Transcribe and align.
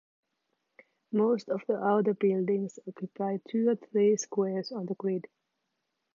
Most 1.11 1.49
of 1.49 1.61
the 1.67 1.75
outer 1.75 2.15
buildings 2.15 2.79
occupy 2.87 3.37
two 3.47 3.69
or 3.69 3.75
three 3.75 4.17
squares 4.17 4.71
on 4.71 4.87
the 4.87 4.95
grid. 4.95 5.25